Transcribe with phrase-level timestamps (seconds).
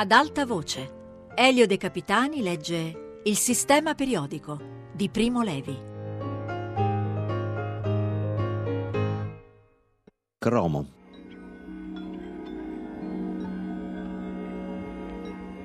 [0.00, 4.60] Ad alta voce, Elio De Capitani legge Il sistema periodico
[4.94, 5.76] di Primo Levi.
[10.38, 10.86] Cromo.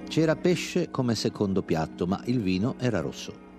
[0.08, 3.53] C'era pesce come secondo piatto, ma il vino era rosso.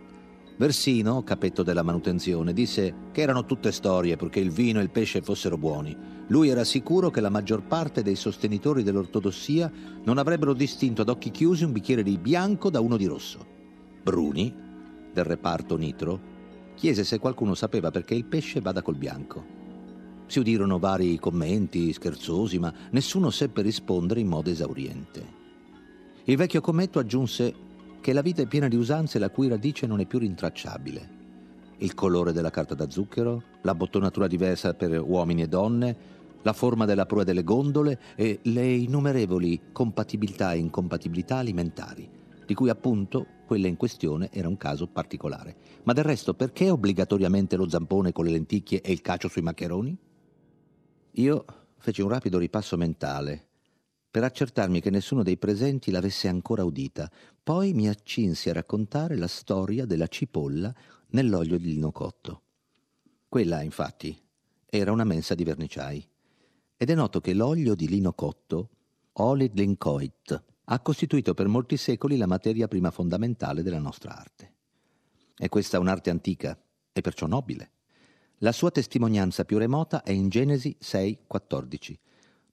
[0.57, 5.21] Versino, capetto della manutenzione, disse che erano tutte storie purché il vino e il pesce
[5.21, 9.71] fossero buoni lui era sicuro che la maggior parte dei sostenitori dell'ortodossia
[10.05, 13.45] non avrebbero distinto ad occhi chiusi un bicchiere di bianco da uno di rosso.
[14.03, 14.55] Bruni,
[15.13, 16.33] del reparto nitro,
[16.75, 19.63] chiese se qualcuno sapeva perché il pesce vada col bianco.
[20.27, 25.43] Si udirono vari commenti scherzosi, ma nessuno seppe rispondere in modo esauriente.
[26.25, 27.55] Il vecchio commetto aggiunse
[28.05, 31.09] che la vita è piena di usanze la cui radice non è più rintracciabile.
[31.79, 35.97] Il colore della carta da zucchero, la bottonatura diversa per uomini e donne,
[36.43, 42.07] la forma della prua delle gondole e le innumerevoli compatibilità e incompatibilità alimentari,
[42.45, 45.57] di cui appunto quella in questione era un caso particolare.
[45.85, 49.97] Ma del resto, perché obbligatoriamente lo zampone con le lenticchie e il cacio sui maccheroni?
[51.13, 51.45] Io
[51.79, 53.47] feci un rapido ripasso mentale
[54.15, 57.11] per accertarmi che nessuno dei presenti l'avesse ancora udita.
[57.43, 60.73] Poi mi accinsi a raccontare la storia della cipolla
[61.09, 62.43] nell'olio di lino cotto.
[63.29, 64.17] Quella, infatti,
[64.67, 66.09] era una mensa di verniciai
[66.77, 68.69] ed è noto che l'olio di lino cotto,
[69.15, 74.53] olid lincoit, ha costituito per molti secoli la materia prima fondamentale della nostra arte.
[75.35, 76.57] È questa un'arte antica
[76.93, 77.73] e perciò nobile.
[78.39, 81.97] La sua testimonianza più remota è in Genesi 6,14,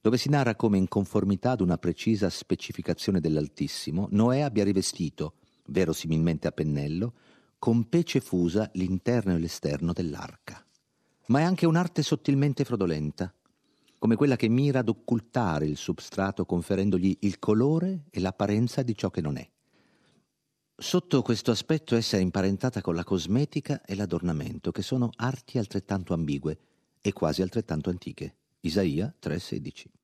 [0.02, 5.34] dove si narra come in conformità ad una precisa specificazione dell'Altissimo, Noè abbia rivestito,
[5.66, 7.14] verosimilmente a pennello,
[7.56, 10.66] con pece fusa l'interno e l'esterno dell'arca.
[11.26, 13.32] Ma è anche un'arte sottilmente frodolenta,
[13.96, 19.08] come quella che mira ad occultare il substrato conferendogli il colore e l'apparenza di ciò
[19.08, 19.48] che non è.
[20.74, 26.12] Sotto questo aspetto essa è imparentata con la cosmetica e l'adornamento, che sono arti altrettanto
[26.12, 26.58] ambigue
[27.00, 28.34] e quasi altrettanto antiche.
[28.64, 30.01] Isaia 3:16.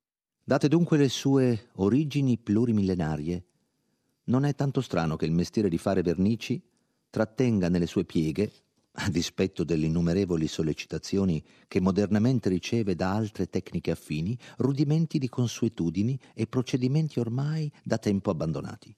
[0.48, 3.44] Date dunque le sue origini plurimillenarie,
[4.28, 6.58] non è tanto strano che il mestiere di fare vernici
[7.10, 8.50] trattenga nelle sue pieghe
[8.92, 16.18] a dispetto delle innumerevoli sollecitazioni che modernamente riceve da altre tecniche affini, rudimenti di consuetudini
[16.32, 18.96] e procedimenti ormai da tempo abbandonati.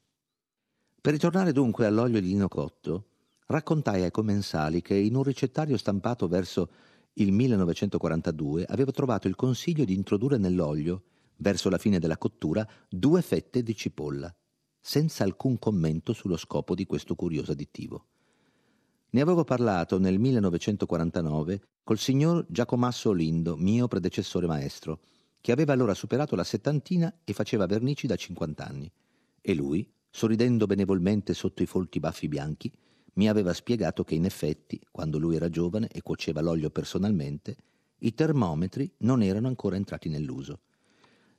[1.00, 3.06] Per ritornare dunque all'olio di lino cotto,
[3.46, 6.70] raccontai ai commensali che in un ricettario stampato verso
[7.14, 11.02] il 1942 avevo trovato il consiglio di introdurre nell'olio,
[11.40, 14.34] verso la fine della cottura, due fette di cipolla,
[14.78, 18.06] senza alcun commento sullo scopo di questo curioso additivo.
[19.10, 25.00] Ne avevo parlato nel 1949 col signor Giacomasso Olindo, mio predecessore maestro,
[25.40, 28.92] che aveva allora superato la settantina e faceva vernici da 50 anni.
[29.40, 32.70] E lui, sorridendo benevolmente sotto i folti baffi bianchi,
[33.14, 37.56] mi aveva spiegato che in effetti, quando lui era giovane e cuoceva l'olio personalmente,
[38.00, 40.60] i termometri non erano ancora entrati nell'uso.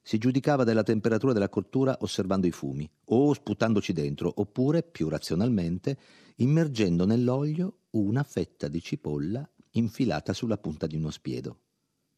[0.01, 5.97] Si giudicava della temperatura della cottura osservando i fumi, o sputandoci dentro, oppure, più razionalmente,
[6.37, 11.59] immergendo nell'olio una fetta di cipolla infilata sulla punta di uno spiedo.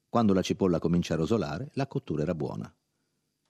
[0.07, 2.73] Quando la cipolla comincia a rosolare, la cottura era buona.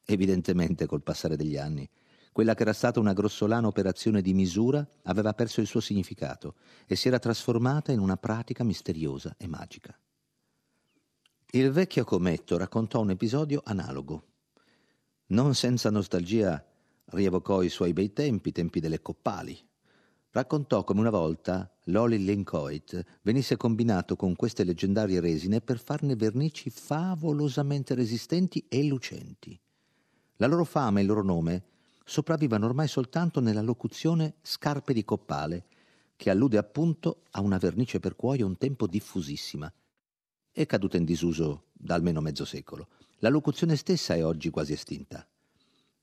[0.05, 1.89] Evidentemente, col passare degli anni,
[2.31, 6.55] quella che era stata una grossolana operazione di misura aveva perso il suo significato
[6.87, 9.95] e si era trasformata in una pratica misteriosa e magica.
[11.55, 14.23] Il vecchio Cometto raccontò un episodio analogo.
[15.27, 16.65] Non senza nostalgia
[17.11, 19.55] rievocò i suoi bei tempi, tempi delle coppali.
[20.31, 26.71] Raccontò come una volta l'oli lincoit venisse combinato con queste leggendarie resine per farne vernici
[26.71, 29.55] favolosamente resistenti e lucenti.
[30.37, 31.65] La loro fama e il loro nome
[32.03, 35.67] sopravvivano ormai soltanto nella locuzione scarpe di coppale,
[36.15, 39.71] che allude appunto a una vernice per cuoio un tempo diffusissima
[40.53, 42.89] è caduta in disuso da almeno mezzo secolo.
[43.17, 45.27] La locuzione stessa è oggi quasi estinta.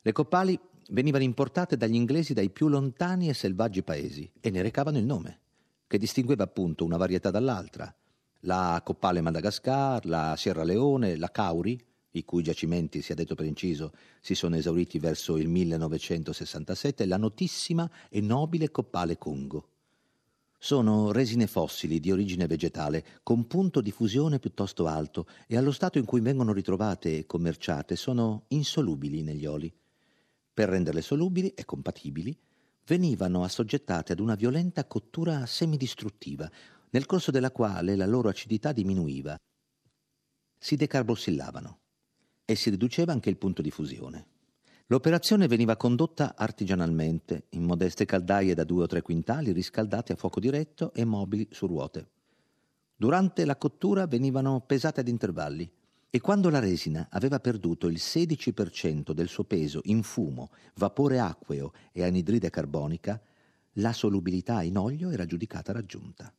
[0.02, 0.58] Le coppali
[0.88, 5.38] venivano importate dagli inglesi dai più lontani e selvaggi paesi e ne recavano il nome,
[5.86, 7.94] che distingueva appunto una varietà dall'altra.
[8.40, 11.80] La coppale Madagascar, la Sierra Leone, la Cauri,
[12.12, 17.18] i cui giacimenti, sia detto per inciso, si sono esauriti verso il 1967, e la
[17.18, 19.68] notissima e nobile coppale Congo.
[20.62, 25.96] Sono resine fossili di origine vegetale, con punto di fusione piuttosto alto e allo stato
[25.96, 29.74] in cui vengono ritrovate e commerciate sono insolubili negli oli.
[30.52, 32.38] Per renderle solubili e compatibili,
[32.84, 36.50] venivano assoggettate ad una violenta cottura semidistruttiva,
[36.90, 39.38] nel corso della quale la loro acidità diminuiva.
[40.58, 41.78] Si decarbossillavano
[42.44, 44.39] e si riduceva anche il punto di fusione.
[44.90, 50.40] L'operazione veniva condotta artigianalmente, in modeste caldaie da due o tre quintali riscaldate a fuoco
[50.40, 52.08] diretto e mobili su ruote.
[52.96, 55.70] Durante la cottura venivano pesate ad intervalli
[56.10, 61.72] e quando la resina aveva perduto il 16% del suo peso in fumo, vapore acqueo
[61.92, 63.22] e anidride carbonica,
[63.74, 66.34] la solubilità in olio era giudicata raggiunta.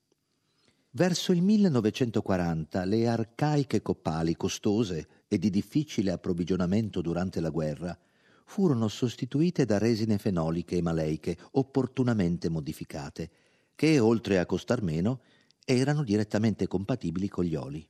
[0.90, 7.98] Verso il 1940 le arcaiche coppali costose e di difficile approvvigionamento durante la guerra
[8.52, 13.30] furono sostituite da resine fenoliche e maleiche opportunamente modificate,
[13.76, 15.22] che, oltre a costar meno,
[15.64, 17.88] erano direttamente compatibili con gli oli.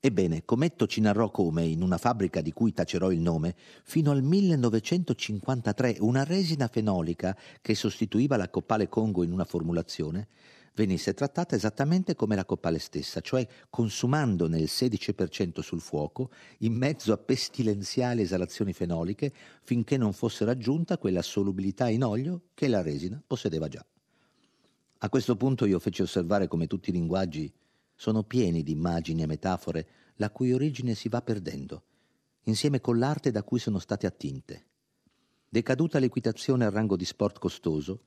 [0.00, 3.54] Ebbene, Cometto ci narrò come, in una fabbrica di cui tacerò il nome,
[3.84, 10.28] fino al 1953 una resina fenolica che sostituiva la coppale Congo in una formulazione
[10.74, 17.12] venisse trattata esattamente come la coppale stessa, cioè consumandone il 16% sul fuoco in mezzo
[17.12, 19.32] a pestilenziali esalazioni fenoliche
[19.62, 23.84] finché non fosse raggiunta quella solubilità in olio che la resina possedeva già.
[24.98, 27.52] A questo punto io feci osservare come tutti i linguaggi
[27.94, 29.86] sono pieni di immagini e metafore
[30.16, 31.82] la cui origine si va perdendo,
[32.44, 34.66] insieme con l'arte da cui sono state attinte.
[35.48, 38.02] Decaduta l'equitazione al rango di sport costoso,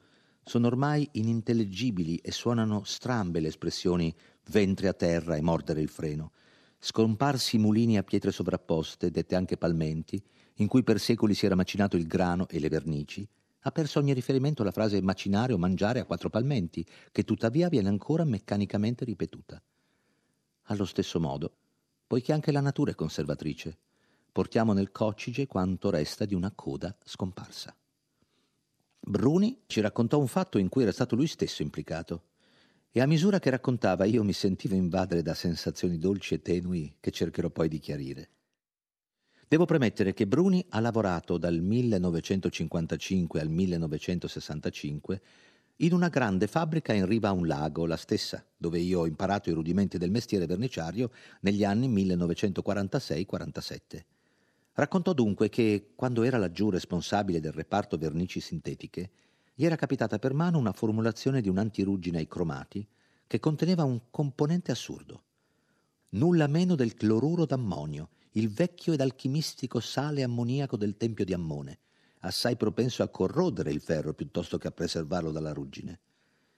[0.48, 4.16] sono ormai inintellegibili e suonano strambe le espressioni
[4.50, 6.32] ventre a terra e mordere il freno.
[6.80, 10.24] Scomparsi mulini a pietre sovrapposte, dette anche palmenti,
[10.56, 13.28] in cui per secoli si era macinato il grano e le vernici,
[13.62, 17.90] ha perso ogni riferimento alla frase macinare o mangiare a quattro palmenti, che tuttavia viene
[17.90, 19.62] ancora meccanicamente ripetuta.
[20.70, 21.52] Allo stesso modo,
[22.08, 23.78] poiché anche la natura è conservatrice,
[24.32, 27.76] portiamo nel coccige quanto resta di una coda scomparsa.
[29.00, 32.24] Bruni ci raccontò un fatto in cui era stato lui stesso implicato.
[32.92, 37.12] E a misura che raccontava io mi sentivo invadere da sensazioni dolci e tenui che
[37.12, 38.30] cercherò poi di chiarire.
[39.48, 45.22] Devo premettere che Bruni ha lavorato dal 1955 al 1965
[45.78, 49.52] in una grande fabbrica in riva a un lago, la stessa, dove io ho imparato
[49.52, 51.12] i rudimenti del mestiere verniciario
[51.42, 54.17] negli anni 1946-47.
[54.78, 59.10] Raccontò dunque che, quando era laggiù responsabile del reparto vernici sintetiche,
[59.56, 62.88] gli era capitata per mano una formulazione di un'antiruggine ai cromati
[63.26, 65.24] che conteneva un componente assurdo.
[66.10, 71.80] Nulla meno del cloruro d'ammonio, il vecchio ed alchimistico sale ammoniaco del tempio di Ammone,
[72.20, 76.00] assai propenso a corrodere il ferro piuttosto che a preservarlo dalla ruggine.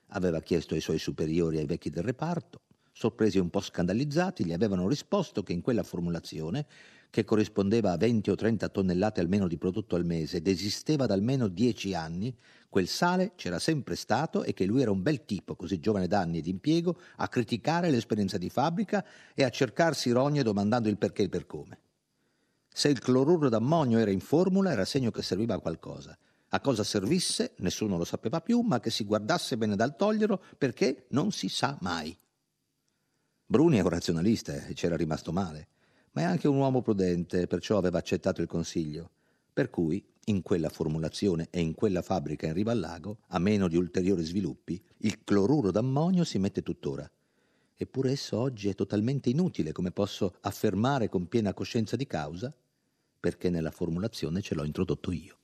[0.08, 2.60] Aveva chiesto ai suoi superiori e ai vecchi del reparto,
[2.92, 6.66] sorpresi e un po' scandalizzati, gli avevano risposto che in quella formulazione
[7.10, 11.14] che corrispondeva a 20 o 30 tonnellate almeno di prodotto al mese ed esisteva da
[11.14, 12.34] almeno 10 anni,
[12.68, 16.38] quel sale c'era sempre stato e che lui era un bel tipo, così giovane d'anni
[16.38, 19.04] e d'impiego, a criticare l'esperienza di fabbrica
[19.34, 21.80] e a cercarsi rogne domandando il perché e il per come.
[22.72, 26.16] Se il cloruro d'ammonio era in formula era segno che serviva a qualcosa.
[26.52, 31.06] A cosa servisse nessuno lo sapeva più, ma che si guardasse bene dal toglierlo perché
[31.10, 32.16] non si sa mai.
[33.44, 35.66] Bruni è un razionalista e c'era rimasto male
[36.12, 39.10] ma è anche un uomo prudente, perciò aveva accettato il consiglio.
[39.52, 43.68] Per cui, in quella formulazione e in quella fabbrica in riva al lago, a meno
[43.68, 47.10] di ulteriori sviluppi, il cloruro d'ammonio si mette tuttora.
[47.76, 52.54] Eppure esso oggi è totalmente inutile, come posso affermare con piena coscienza di causa,
[53.18, 55.38] perché nella formulazione ce l'ho introdotto io.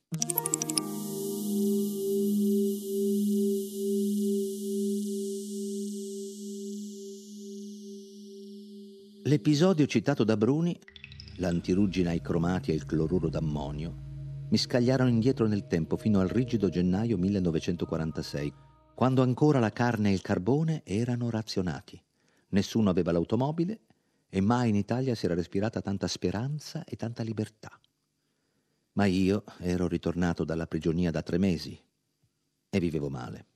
[9.26, 10.78] L'episodio citato da Bruni,
[11.38, 16.68] l'antiruggine ai cromati e il cloruro d'ammonio, mi scagliarono indietro nel tempo fino al rigido
[16.68, 18.52] gennaio 1946,
[18.94, 22.00] quando ancora la carne e il carbone erano razionati.
[22.50, 23.80] Nessuno aveva l'automobile
[24.28, 27.80] e mai in Italia si era respirata tanta speranza e tanta libertà.
[28.92, 31.76] Ma io ero ritornato dalla prigionia da tre mesi
[32.70, 33.46] e vivevo male.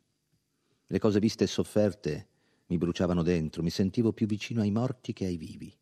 [0.89, 2.27] Le cose viste e sofferte
[2.71, 5.77] mi bruciavano dentro, mi sentivo più vicino ai morti che ai vivi.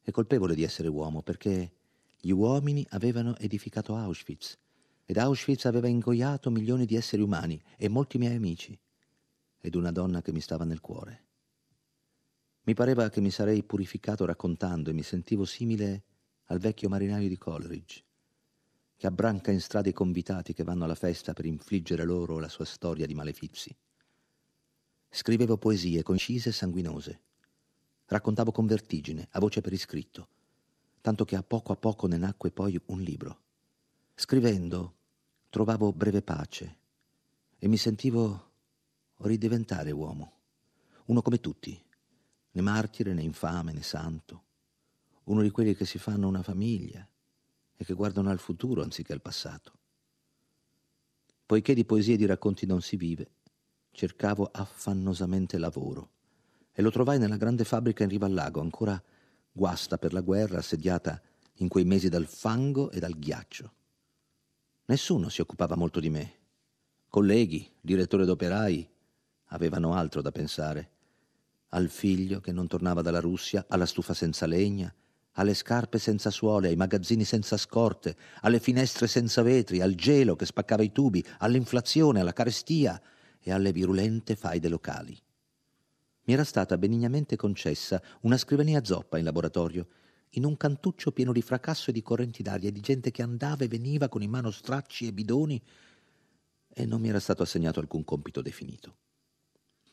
[0.00, 1.72] È colpevole di essere uomo perché
[2.20, 4.58] gli uomini avevano edificato Auschwitz
[5.04, 8.78] ed Auschwitz aveva ingoiato milioni di esseri umani e molti miei amici
[9.60, 11.22] ed una donna che mi stava nel cuore.
[12.62, 16.02] Mi pareva che mi sarei purificato raccontando e mi sentivo simile
[16.46, 18.04] al vecchio marinaio di Coleridge,
[18.96, 22.64] che abbranca in strada i convitati che vanno alla festa per infliggere loro la sua
[22.64, 23.74] storia di malefizi.
[25.16, 27.20] Scrivevo poesie concise e sanguinose.
[28.06, 30.28] Raccontavo con vertigine, a voce per iscritto,
[31.00, 33.42] tanto che a poco a poco ne nacque poi un libro.
[34.16, 34.96] Scrivendo
[35.50, 36.78] trovavo breve pace
[37.56, 38.50] e mi sentivo
[39.18, 40.32] ridiventare uomo,
[41.04, 41.80] uno come tutti,
[42.50, 44.42] né martire né infame né santo,
[45.26, 47.08] uno di quelli che si fanno una famiglia
[47.76, 49.78] e che guardano al futuro anziché al passato.
[51.46, 53.30] Poiché di poesie e di racconti non si vive,
[53.94, 56.10] cercavo affannosamente lavoro
[56.72, 59.00] e lo trovai nella grande fabbrica in riva al lago, ancora
[59.52, 61.22] guasta per la guerra, assediata
[61.58, 63.72] in quei mesi dal fango e dal ghiaccio.
[64.86, 66.34] Nessuno si occupava molto di me.
[67.08, 68.90] Colleghi, direttori d'operai,
[69.50, 70.90] avevano altro da pensare.
[71.68, 74.92] Al figlio che non tornava dalla Russia, alla stufa senza legna,
[75.34, 80.44] alle scarpe senza suole, ai magazzini senza scorte, alle finestre senza vetri, al gelo che
[80.46, 83.00] spaccava i tubi, all'inflazione, alla carestia
[83.44, 85.16] e alle virulente faide locali.
[86.24, 89.86] Mi era stata benignamente concessa una scrivania zoppa in laboratorio,
[90.30, 93.68] in un cantuccio pieno di fracasso e di correnti d'aria, di gente che andava e
[93.68, 95.62] veniva con in mano stracci e bidoni,
[96.76, 98.96] e non mi era stato assegnato alcun compito definito.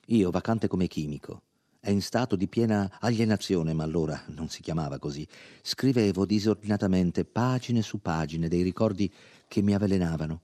[0.08, 1.44] Io, vacante come chimico,
[1.82, 5.28] e in stato di piena alienazione, ma allora non si chiamava così,
[5.62, 9.12] scrivevo disordinatamente pagine su pagine dei ricordi
[9.48, 10.42] che mi avvelenavano,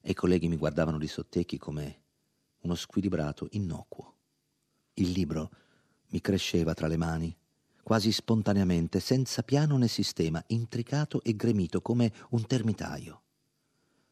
[0.00, 1.98] e i colleghi mi guardavano di sottecchi come
[2.60, 4.14] uno squilibrato innocuo.
[4.94, 5.50] Il libro
[6.08, 7.36] mi cresceva tra le mani,
[7.82, 13.22] quasi spontaneamente, senza piano né sistema, intricato e gremito come un termitaio.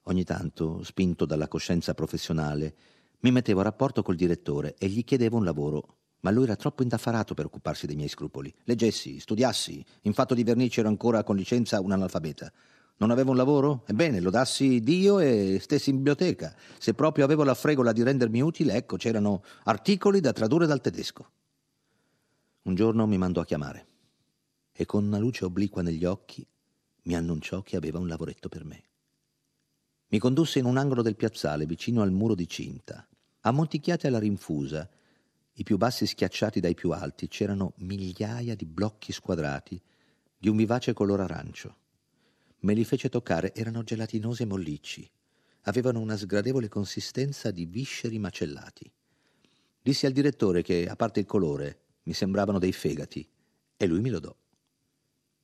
[0.04, 2.74] Ogni tanto, spinto dalla coscienza professionale,
[3.20, 6.82] mi mettevo a rapporto col direttore e gli chiedevo un lavoro, ma lui era troppo
[6.82, 8.52] indaffarato per occuparsi dei miei scrupoli.
[8.64, 12.52] Leggessi, studiassi, in fatto di vernice ero ancora con licenza un analfabeta.
[12.98, 13.84] Non avevo un lavoro?
[13.86, 16.54] Ebbene, lo dassi Dio e stessi in biblioteca.
[16.78, 21.30] Se proprio avevo la fregola di rendermi utile, ecco, c'erano articoli da tradurre dal tedesco.
[22.62, 23.86] Un giorno mi mandò a chiamare
[24.72, 26.46] e con una luce obliqua negli occhi
[27.02, 28.82] mi annunciò che aveva un lavoretto per me.
[30.08, 33.06] Mi condusse in un angolo del piazzale vicino al muro di cinta.
[33.40, 34.88] Ammonticchiate alla rinfusa,
[35.52, 39.80] i più bassi schiacciati dai più alti, c'erano migliaia di blocchi squadrati
[40.36, 41.76] di un vivace color arancio.
[42.60, 45.08] Me li fece toccare, erano gelatinosi e mollicci.
[45.62, 48.90] Avevano una sgradevole consistenza di visceri macellati.
[49.80, 53.26] Dissi al direttore che, a parte il colore, mi sembravano dei fegati,
[53.76, 54.34] e lui mi lodò.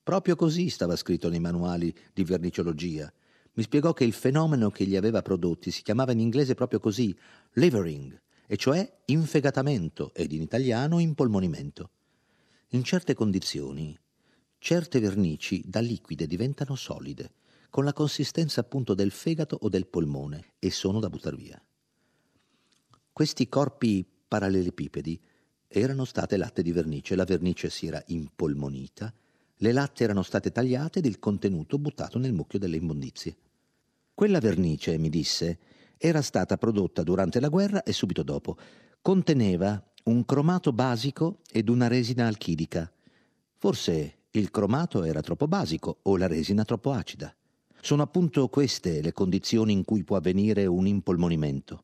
[0.03, 3.11] Proprio così stava scritto nei manuali di verniciologia.
[3.53, 7.17] Mi spiegò che il fenomeno che li aveva prodotti si chiamava in inglese proprio così,
[7.53, 11.89] livering, e cioè infegatamento, ed in italiano impolmonimento.
[12.69, 13.97] In certe condizioni
[14.65, 17.33] certe vernici da liquide diventano solide,
[17.69, 21.63] con la consistenza appunto del fegato o del polmone, e sono da buttare via.
[23.13, 25.21] Questi corpi parallelepipedi
[25.67, 29.13] erano state latte di vernice, la vernice si era impolmonita,
[29.57, 33.37] le latte erano state tagliate ed il contenuto buttato nel mucchio delle immondizie.
[34.15, 35.59] Quella vernice, mi disse,
[35.95, 38.57] era stata prodotta durante la guerra e subito dopo.
[38.99, 42.91] Conteneva un cromato basico ed una resina alchidica.
[43.57, 47.33] Forse il cromato era troppo basico o la resina troppo acida.
[47.81, 51.83] Sono appunto queste le condizioni in cui può avvenire un impolmonimento.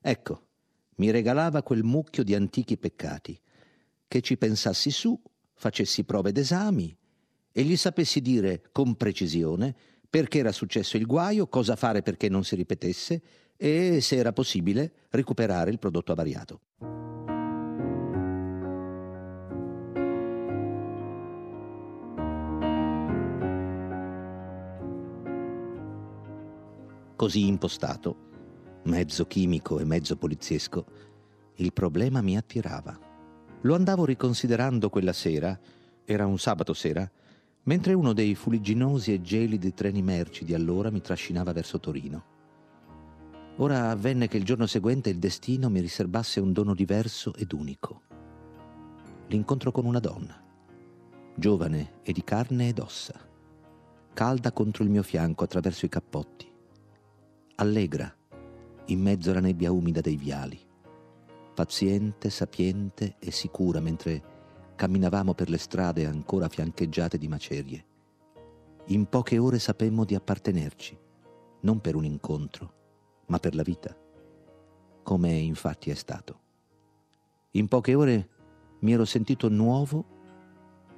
[0.00, 0.46] Ecco,
[0.96, 3.38] mi regalava quel mucchio di antichi peccati,
[4.06, 5.20] che ci pensassi su,
[5.54, 6.96] facessi prove d'esami
[7.50, 9.74] e gli sapessi dire con precisione
[10.08, 13.22] perché era successo il guaio, cosa fare perché non si ripetesse
[13.56, 16.60] e, se era possibile, recuperare il prodotto avariato.
[27.22, 30.84] Così impostato, mezzo chimico e mezzo poliziesco,
[31.58, 32.98] il problema mi attirava.
[33.60, 35.56] Lo andavo riconsiderando quella sera,
[36.04, 37.08] era un sabato sera,
[37.62, 42.24] mentre uno dei fuligginosi e gelidi treni merci di allora mi trascinava verso Torino.
[43.58, 48.02] Ora avvenne che il giorno seguente il destino mi riservasse un dono diverso ed unico.
[49.28, 50.42] L'incontro con una donna,
[51.36, 53.14] giovane e di carne ed ossa,
[54.12, 56.50] calda contro il mio fianco attraverso i cappotti
[57.62, 58.12] allegra,
[58.86, 60.58] in mezzo alla nebbia umida dei viali,
[61.54, 64.30] paziente, sapiente e sicura mentre
[64.74, 67.84] camminavamo per le strade ancora fiancheggiate di macerie.
[68.86, 70.98] In poche ore sapemmo di appartenerci,
[71.60, 72.72] non per un incontro,
[73.26, 73.96] ma per la vita,
[75.04, 76.40] come infatti è stato.
[77.52, 78.28] In poche ore
[78.80, 80.04] mi ero sentito nuovo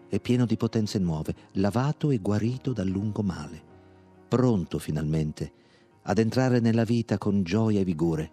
[0.09, 3.63] e pieno di potenze nuove, lavato e guarito dal lungo male,
[4.29, 5.64] pronto finalmente a
[6.07, 8.33] ad entrare nella vita con gioia e vigore.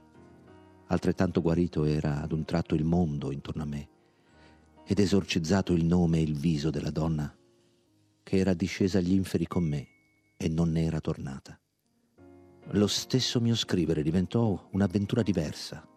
[0.87, 3.89] Altrettanto guarito era ad un tratto il mondo intorno a me
[4.85, 7.33] ed esorcizzato il nome e il viso della donna
[8.23, 9.87] che era discesa agli inferi con me
[10.35, 11.57] e non ne era tornata.
[12.71, 15.87] Lo stesso mio scrivere diventò un'avventura diversa,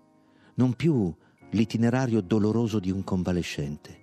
[0.54, 1.12] non più
[1.50, 4.02] l'itinerario doloroso di un convalescente,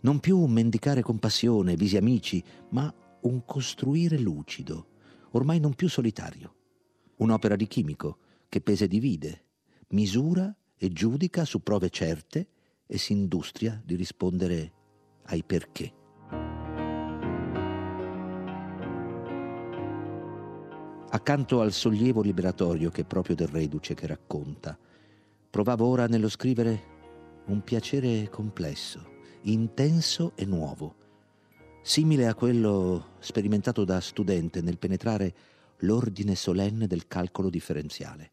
[0.00, 4.88] non più un mendicare compassione, visi amici, ma un costruire lucido,
[5.32, 6.54] ormai non più solitario,
[7.20, 9.44] un'opera di chimico che pesa e divide,
[9.88, 12.48] misura e giudica su prove certe
[12.86, 14.72] e si industria di rispondere
[15.26, 15.92] ai perché.
[21.12, 24.78] Accanto al sollievo liberatorio che è proprio del reduce che racconta,
[25.50, 26.98] provavo ora nello scrivere
[27.46, 30.94] un piacere complesso, intenso e nuovo,
[31.82, 35.34] simile a quello sperimentato da studente nel penetrare
[35.80, 38.32] l'ordine solenne del calcolo differenziale.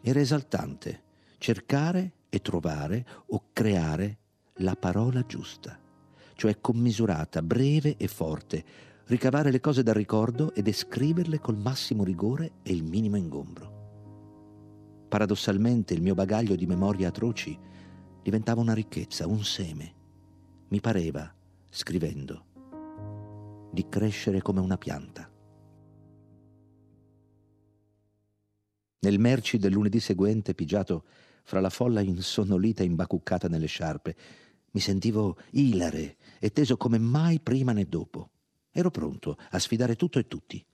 [0.00, 1.02] Era esaltante
[1.38, 4.18] cercare e trovare o creare
[4.56, 5.78] la parola giusta,
[6.34, 8.64] cioè commisurata, breve e forte,
[9.06, 13.76] ricavare le cose dal ricordo e descriverle col massimo rigore e il minimo ingombro.
[15.08, 17.58] Paradossalmente il mio bagaglio di memorie atroci
[18.22, 19.94] diventava una ricchezza, un seme.
[20.68, 21.32] Mi pareva,
[21.70, 22.44] scrivendo,
[23.72, 25.30] di crescere come una pianta.
[29.00, 31.04] Nel merci del lunedì seguente, pigiato
[31.44, 34.16] fra la folla insonnolita e imbacuccata nelle sciarpe,
[34.72, 38.30] mi sentivo ilare e teso come mai prima né dopo.
[38.70, 40.64] Ero pronto a sfidare tutto e tutti,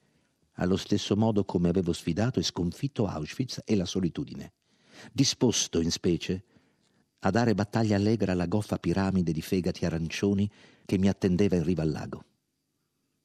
[0.54, 4.52] allo stesso modo come avevo sfidato e sconfitto Auschwitz e la solitudine,
[5.12, 6.44] disposto in specie
[7.20, 10.50] a dare battaglia allegra alla goffa piramide di fegati arancioni
[10.84, 12.24] che mi attendeva in riva al lago.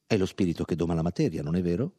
[0.05, 1.93] È lo spirito che doma la materia, non è vero?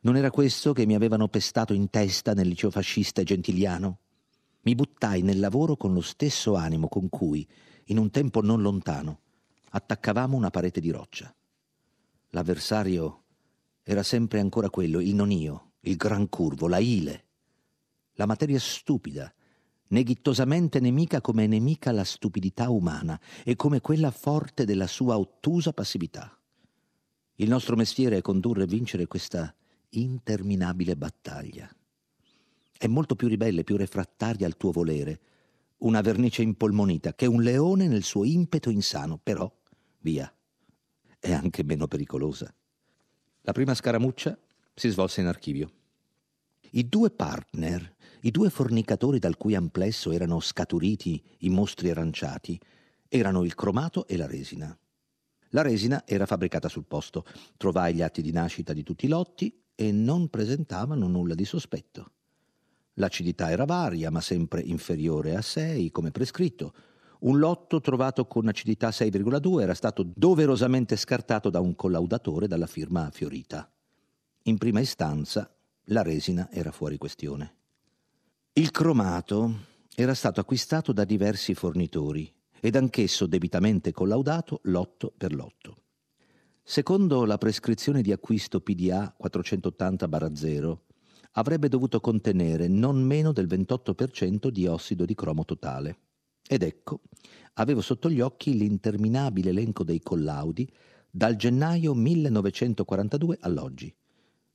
[0.00, 3.98] Non era questo che mi avevano pestato in testa nel liceo fascista e gentiliano?
[4.62, 7.46] Mi buttai nel lavoro con lo stesso animo con cui,
[7.86, 9.22] in un tempo non lontano,
[9.70, 11.34] attaccavamo una parete di roccia.
[12.30, 13.24] L'avversario
[13.82, 17.24] era sempre ancora quello, il non io, il gran curvo, la ile,
[18.12, 19.32] la materia stupida,
[19.88, 25.72] neghittosamente nemica come è nemica la stupidità umana e come quella forte della sua ottusa
[25.72, 26.38] passività.
[27.36, 29.52] Il nostro mestiere è condurre e vincere questa
[29.90, 31.68] interminabile battaglia.
[32.76, 35.20] È molto più ribelle, più refrattaria al tuo volere,
[35.78, 39.50] una vernice impolmonita che un leone nel suo impeto insano, però,
[40.00, 40.32] via,
[41.18, 42.52] è anche meno pericolosa.
[43.42, 44.38] La prima scaramuccia
[44.74, 45.72] si svolse in archivio.
[46.70, 52.58] I due partner i due fornicatori dal cui amplesso erano scaturiti i mostri aranciati
[53.06, 54.76] erano il cromato e la resina.
[55.50, 57.24] La resina era fabbricata sul posto,
[57.56, 62.10] trovai gli atti di nascita di tutti i lotti e non presentavano nulla di sospetto.
[62.94, 66.74] L'acidità era varia, ma sempre inferiore a 6, come prescritto.
[67.20, 73.08] Un lotto trovato con acidità 6,2 era stato doverosamente scartato da un collaudatore dalla firma
[73.12, 73.70] Fiorita.
[74.42, 75.48] In prima istanza
[75.84, 77.54] la resina era fuori questione.
[78.54, 79.60] Il cromato
[79.94, 85.82] era stato acquistato da diversi fornitori ed anch'esso debitamente collaudato lotto per lotto.
[86.70, 90.76] Secondo la prescrizione di acquisto PDA 480-0,
[91.32, 95.98] avrebbe dovuto contenere non meno del 28% di ossido di cromo totale.
[96.46, 97.00] Ed ecco,
[97.54, 100.70] avevo sotto gli occhi l'interminabile elenco dei collaudi
[101.08, 103.90] dal gennaio 1942 all'oggi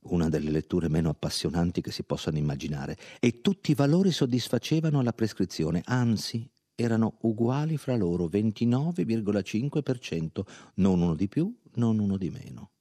[0.02, 5.14] una delle letture meno appassionanti che si possano immaginare, e tutti i valori soddisfacevano la
[5.14, 10.42] prescrizione, anzi erano uguali fra loro 29,5%,
[10.76, 12.72] non uno di più, non uno di meno.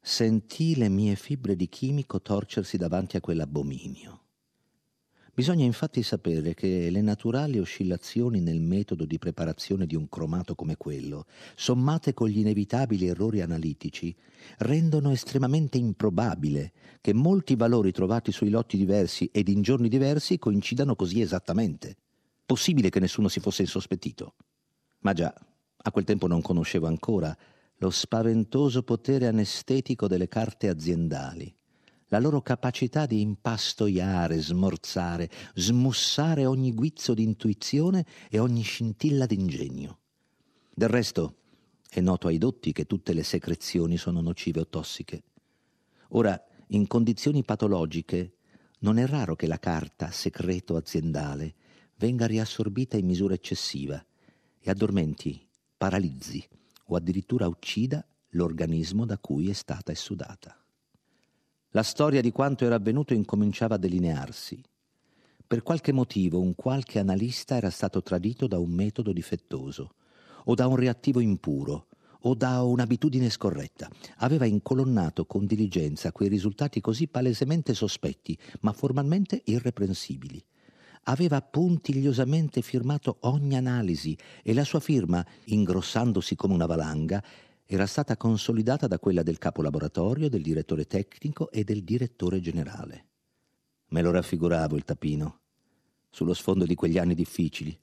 [0.00, 4.20] Sentì le mie fibre di chimico torcersi davanti a quell'abominio.
[5.36, 10.78] Bisogna infatti sapere che le naturali oscillazioni nel metodo di preparazione di un cromato come
[10.78, 14.16] quello, sommate con gli inevitabili errori analitici,
[14.58, 16.72] rendono estremamente improbabile
[17.02, 21.96] che molti valori trovati sui lotti diversi ed in giorni diversi coincidano così esattamente.
[22.46, 24.36] Possibile che nessuno si fosse insospettito.
[25.00, 25.34] Ma già,
[25.76, 27.36] a quel tempo non conoscevo ancora
[27.78, 31.54] lo spaventoso potere anestetico delle carte aziendali
[32.08, 39.98] la loro capacità di impastoiare, smorzare, smussare ogni guizzo di intuizione e ogni scintilla d'ingegno.
[40.72, 41.36] Del resto,
[41.88, 45.22] è noto ai dotti che tutte le secrezioni sono nocive o tossiche.
[46.10, 48.34] Ora, in condizioni patologiche,
[48.80, 51.54] non è raro che la carta segreto aziendale
[51.96, 54.04] venga riassorbita in misura eccessiva
[54.60, 55.44] e addormenti,
[55.76, 56.46] paralizzi
[56.86, 60.56] o addirittura uccida l'organismo da cui è stata essudata.
[61.70, 64.62] La storia di quanto era avvenuto incominciava a delinearsi.
[65.46, 69.94] Per qualche motivo un qualche analista era stato tradito da un metodo difettoso,
[70.44, 71.88] o da un reattivo impuro,
[72.20, 73.88] o da un'abitudine scorretta.
[74.18, 80.42] Aveva incolonnato con diligenza quei risultati così palesemente sospetti, ma formalmente irreprensibili.
[81.08, 87.22] Aveva puntigliosamente firmato ogni analisi e la sua firma, ingrossandosi come una valanga,
[87.64, 93.06] era stata consolidata da quella del capo laboratorio, del direttore tecnico e del direttore generale.
[93.90, 95.42] Me lo raffiguravo il tapino,
[96.10, 97.78] sullo sfondo di quegli anni difficili,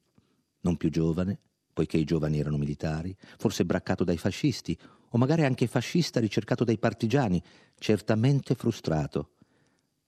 [0.62, 1.40] non più giovane,
[1.72, 4.78] poiché i giovani erano militari, forse braccato dai fascisti,
[5.10, 7.42] o magari anche fascista ricercato dai partigiani,
[7.78, 9.33] certamente frustrato,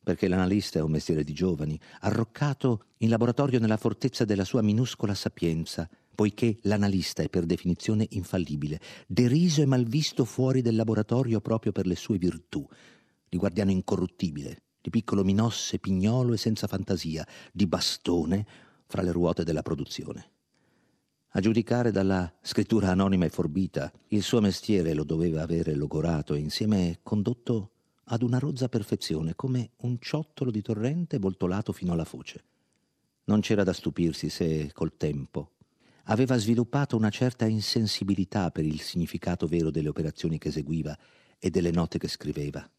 [0.05, 5.15] perché l'analista è un mestiere di giovani, arroccato in laboratorio nella fortezza della sua minuscola
[5.15, 11.87] sapienza, poiché l'analista è per definizione infallibile, deriso e malvisto fuori del laboratorio proprio per
[11.87, 12.63] le sue virtù,
[13.27, 18.45] di guardiano incorruttibile, di piccolo minosse pignolo e senza fantasia, di bastone
[18.85, 20.29] fra le ruote della produzione.
[21.29, 26.39] A giudicare dalla scrittura anonima e forbita, il suo mestiere lo doveva avere logorato e
[26.39, 27.71] insieme condotto
[28.05, 32.43] ad una rozza perfezione, come un ciottolo di torrente voltolato fino alla foce.
[33.25, 35.51] Non c'era da stupirsi se, col tempo,
[36.05, 40.95] aveva sviluppato una certa insensibilità per il significato vero delle operazioni che eseguiva
[41.39, 42.69] e delle note che scriveva.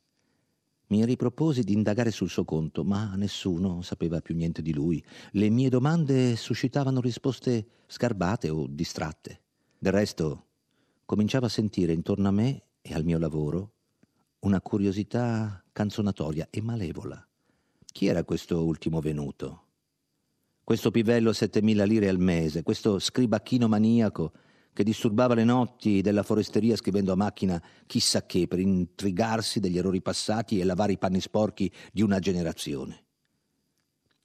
[0.88, 5.04] Mi riproposi di indagare sul suo conto, ma nessuno sapeva più niente di lui.
[5.32, 9.40] Le mie domande suscitavano risposte scarbate o distratte.
[9.76, 10.46] Del resto,
[11.04, 13.72] cominciavo a sentire intorno a me e al mio lavoro
[14.46, 17.20] una curiosità canzonatoria e malevola.
[17.84, 19.64] Chi era questo ultimo venuto?
[20.62, 24.32] Questo pivello a settemila lire al mese, questo scribacchino maniaco
[24.72, 30.00] che disturbava le notti della foresteria scrivendo a macchina chissà che per intrigarsi degli errori
[30.00, 33.04] passati e lavare i panni sporchi di una generazione.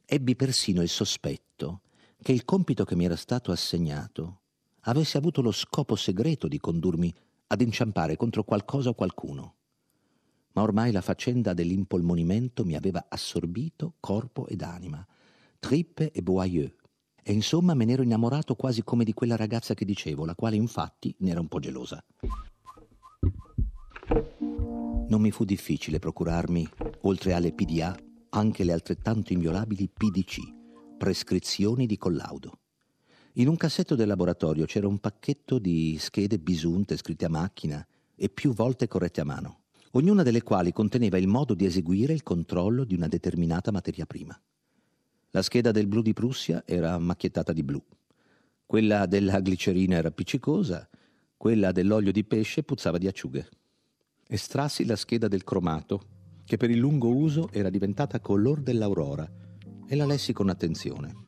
[0.06, 1.82] Ebbi persino il sospetto
[2.22, 4.42] che il compito che mi era stato assegnato
[4.82, 7.12] avesse avuto lo scopo segreto di condurmi
[7.48, 9.56] ad inciampare contro qualcosa o qualcuno.
[10.54, 15.06] Ma ormai la faccenda dell'impolmonimento mi aveva assorbito corpo ed anima,
[15.60, 16.74] trippe e boyeux,
[17.24, 21.16] e insomma me n'ero innamorato quasi come di quella ragazza che dicevo, la quale infatti
[21.20, 22.04] ne era un po' gelosa.
[25.08, 26.68] Non mi fu difficile procurarmi,
[27.02, 27.96] oltre alle PDA,
[28.30, 30.40] anche le altrettanto inviolabili PDC,
[30.98, 32.60] prescrizioni di collaudo.
[33.36, 37.86] In un cassetto del laboratorio c'era un pacchetto di schede bisunte scritte a macchina
[38.16, 39.61] e più volte corrette a mano,
[39.92, 44.40] ognuna delle quali conteneva il modo di eseguire il controllo di una determinata materia prima.
[45.32, 47.82] La scheda del blu di Prussia era macchiettata di blu.
[48.66, 50.88] Quella della glicerina era appiccicosa,
[51.38, 53.50] quella dell'olio di pesce puzzava di acciughe.
[54.28, 56.02] Estrassi la scheda del cromato,
[56.46, 59.30] che per il lungo uso era diventata color dell'aurora,
[59.88, 61.28] e la lessi con attenzione.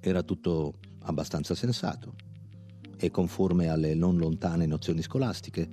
[0.00, 2.14] Era tutto abbastanza sensato
[2.96, 5.70] e conforme alle non lontane nozioni scolastiche.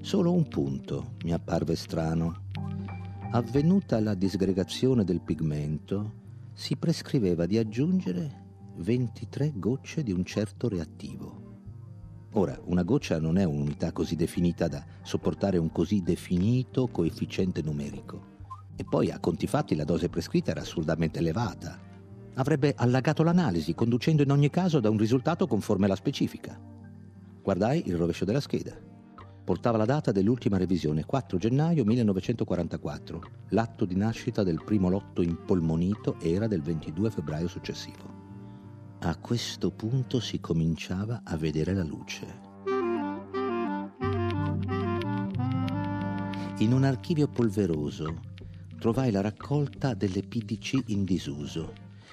[0.00, 2.44] Solo un punto mi apparve strano.
[3.32, 6.12] Avvenuta la disgregazione del pigmento,
[6.54, 11.46] si prescriveva di aggiungere 23 gocce di un certo reattivo.
[12.32, 18.36] Ora, una goccia non è un'unità così definita da sopportare un così definito coefficiente numerico.
[18.76, 21.78] E poi, a conti fatti, la dose prescritta era assurdamente elevata.
[22.34, 26.58] Avrebbe allagato l'analisi, conducendo in ogni caso da un risultato conforme alla specifica.
[27.42, 28.87] Guardai il rovescio della scheda
[29.48, 33.22] portava la data dell'ultima revisione, 4 gennaio 1944.
[33.48, 38.12] L'atto di nascita del primo lotto impolmonito era del 22 febbraio successivo.
[38.98, 42.26] A questo punto si cominciava a vedere la luce.
[46.58, 48.20] In un archivio polveroso
[48.78, 51.72] trovai la raccolta delle PDC in disuso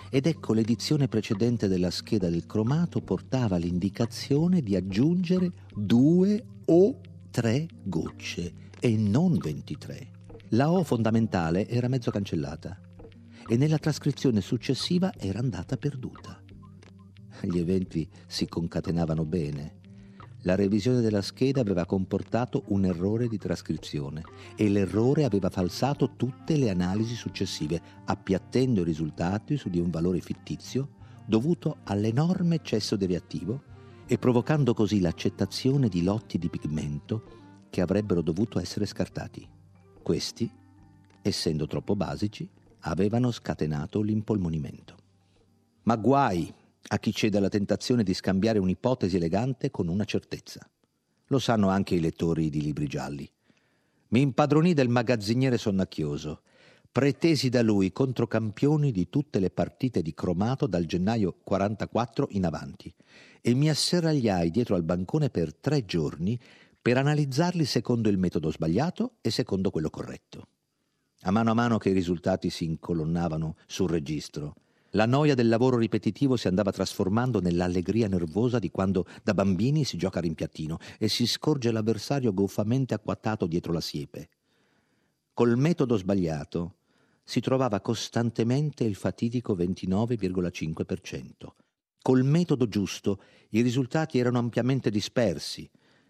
[0.10, 7.00] ed ecco l'edizione precedente della scheda del cromato portava l'indicazione di aggiungere due o
[7.36, 10.12] tre gocce e non 23.
[10.52, 12.80] La O fondamentale era mezzo cancellata
[13.46, 16.42] e nella trascrizione successiva era andata perduta.
[17.42, 19.80] Gli eventi si concatenavano bene.
[20.44, 24.24] La revisione della scheda aveva comportato un errore di trascrizione
[24.56, 30.22] e l'errore aveva falsato tutte le analisi successive, appiattendo i risultati su di un valore
[30.22, 30.88] fittizio
[31.26, 33.74] dovuto all'enorme eccesso di reattivo
[34.08, 39.48] e provocando così l'accettazione di lotti di pigmento che avrebbero dovuto essere scartati.
[40.02, 40.50] Questi,
[41.22, 42.48] essendo troppo basici,
[42.82, 44.96] avevano scatenato l'impolmonimento.
[45.84, 46.54] Ma guai
[46.88, 50.68] a chi cede alla tentazione di scambiare un'ipotesi elegante con una certezza.
[51.28, 53.28] Lo sanno anche i lettori di libri gialli.
[54.10, 56.42] Mi impadronì del magazziniere sonnacchioso
[56.96, 62.90] pretesi da lui controcampioni di tutte le partite di cromato dal gennaio 44 in avanti
[63.42, 66.40] e mi asserragliai dietro al bancone per tre giorni
[66.82, 70.48] per analizzarli secondo il metodo sbagliato e secondo quello corretto.
[71.24, 74.56] A mano a mano che i risultati si incolonnavano sul registro,
[74.92, 79.98] La noia del lavoro ripetitivo si andava trasformando nell'allegria nervosa di quando da bambini si
[79.98, 84.30] gioca a rimpiattino e si scorge l'avversario goffamente acquattato dietro la siepe.
[85.34, 86.76] Col metodo sbagliato
[87.26, 91.30] si trovava costantemente il fatidico 29,5%.
[92.02, 95.68] Col metodo giusto i risultati erano ampiamente dispersi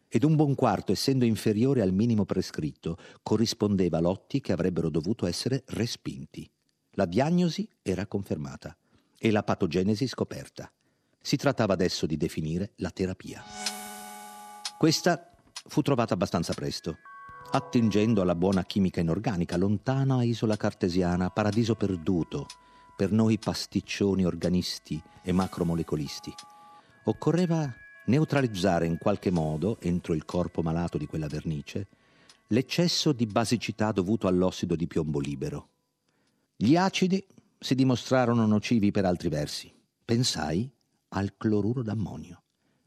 [0.10, 5.26] ed un buon quarto, essendo inferiore al minimo prescritto, corrispondeva a lotti che avrebbero dovuto
[5.26, 6.50] essere respinti.
[6.92, 8.78] La diagnosi era confermata
[9.18, 10.72] e la patogenesi scoperta.
[11.22, 13.42] Si trattava adesso di definire la terapia.
[14.78, 15.32] Questa
[15.68, 16.98] fu trovata abbastanza presto,
[17.56, 22.48] attingendo alla buona chimica inorganica, lontana isola cartesiana, paradiso perduto
[22.96, 26.34] per noi pasticcioni organisti e macromolecolisti.
[27.06, 27.74] Occorreva
[28.08, 31.88] neutralizzare in qualche modo, entro il corpo malato di quella vernice,
[32.48, 35.70] l'eccesso di basicità dovuto all'ossido di piombo libero.
[36.56, 37.26] Gli acidi
[37.58, 39.74] si dimostrarono nocivi per altri versi.
[40.04, 40.70] Pensai
[41.10, 42.44] al cloruro d'ammonio,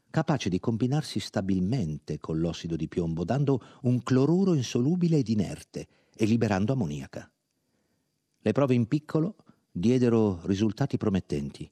[0.09, 6.25] capace di combinarsi stabilmente con l'ossido di piombo, dando un cloruro insolubile ed inerte e
[6.25, 7.29] liberando ammoniaca.
[8.41, 9.35] Le prove in piccolo
[9.71, 11.69] diedero risultati promettenti.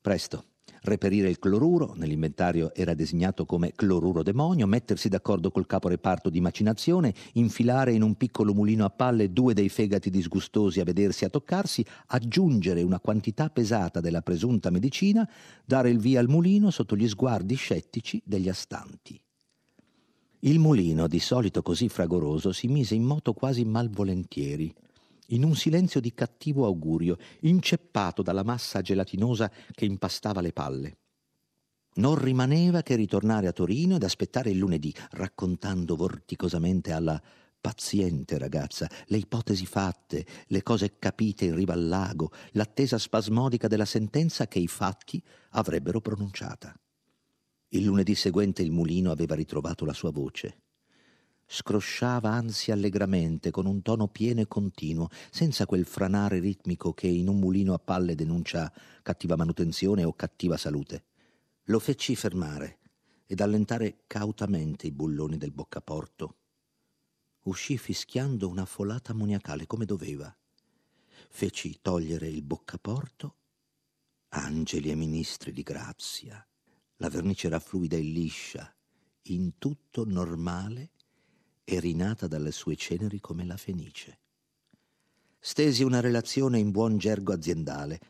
[0.00, 0.49] Presto
[0.82, 6.40] reperire il cloruro, nell'inventario era designato come cloruro demonio, mettersi d'accordo col capo reparto di
[6.40, 11.30] macinazione, infilare in un piccolo mulino a palle due dei fegati disgustosi a vedersi a
[11.30, 15.28] toccarsi, aggiungere una quantità pesata della presunta medicina,
[15.64, 19.20] dare il via al mulino sotto gli sguardi scettici degli astanti.
[20.40, 24.74] Il mulino, di solito così fragoroso, si mise in moto quasi malvolentieri
[25.30, 30.98] in un silenzio di cattivo augurio, inceppato dalla massa gelatinosa che impastava le palle.
[31.94, 37.20] Non rimaneva che ritornare a Torino ed aspettare il lunedì, raccontando vorticosamente alla
[37.60, 43.84] paziente ragazza le ipotesi fatte, le cose capite in riva al lago, l'attesa spasmodica della
[43.84, 46.74] sentenza che i fatti avrebbero pronunciata.
[47.72, 50.62] Il lunedì seguente il mulino aveva ritrovato la sua voce
[51.52, 57.26] scrosciava anzi allegramente con un tono pieno e continuo, senza quel franare ritmico che in
[57.26, 61.06] un mulino a palle denuncia cattiva manutenzione o cattiva salute.
[61.64, 62.78] Lo feci fermare
[63.26, 66.36] ed allentare cautamente i bulloni del boccaporto.
[67.42, 70.32] Uscì fischiando una folata ammoniacale come doveva.
[71.30, 73.38] Feci togliere il boccaporto,
[74.28, 76.46] angeli e ministri di grazia.
[76.98, 78.72] La vernice era fluida e liscia,
[79.22, 80.92] in tutto normale
[81.70, 84.18] e rinata dalle sue ceneri come la fenice.
[85.38, 88.00] Stesi una relazione in buon gergo aziendale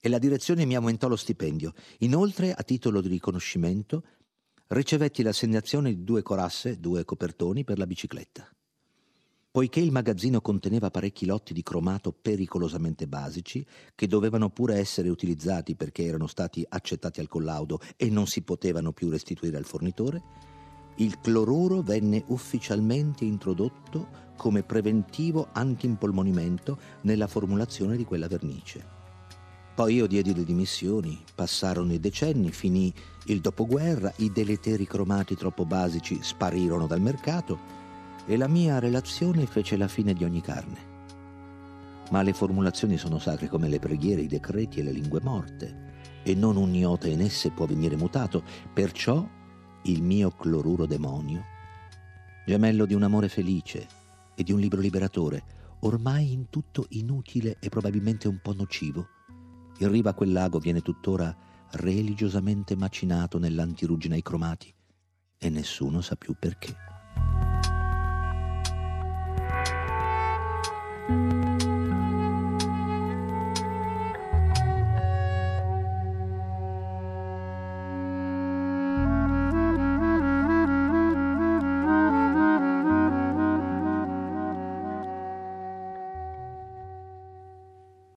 [0.00, 1.74] e la direzione mi aumentò lo stipendio.
[1.98, 4.02] Inoltre, a titolo di riconoscimento,
[4.68, 8.48] ricevetti l'assegnazione di due corasse, due copertoni per la bicicletta.
[9.52, 15.74] Poiché il magazzino conteneva parecchi lotti di cromato pericolosamente basici, che dovevano pure essere utilizzati
[15.74, 20.22] perché erano stati accettati al collaudo e non si potevano più restituire al fornitore,
[21.00, 28.98] il cloruro venne ufficialmente introdotto come preventivo anti-impolmonimento nella formulazione di quella vernice.
[29.74, 32.92] Poi io diedi le dimissioni, passarono i decenni, finì
[33.26, 37.78] il dopoguerra, i deleteri cromati troppo basici sparirono dal mercato
[38.26, 40.88] e la mia relazione fece la fine di ogni carne.
[42.10, 45.88] Ma le formulazioni sono sacre come le preghiere, i decreti e le lingue morte,
[46.22, 48.42] e non un iota in esse può venire mutato,
[48.74, 49.26] perciò
[49.82, 51.44] il mio cloruro demonio,
[52.46, 53.86] gemello di un amore felice
[54.34, 55.42] e di un libro liberatore,
[55.80, 59.08] ormai in tutto inutile e probabilmente un po' nocivo,
[59.78, 61.34] in riva a quel lago viene tuttora
[61.72, 64.72] religiosamente macinato nell'antirugine ai cromati
[65.38, 66.76] e nessuno sa più perché.